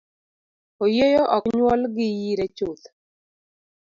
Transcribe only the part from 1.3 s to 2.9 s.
ok nyuol gi yire chuth.